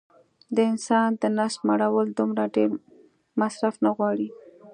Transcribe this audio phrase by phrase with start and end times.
[0.55, 2.69] د انسان د نس مړول دومره ډېر
[3.41, 4.29] مصرف نه غواړي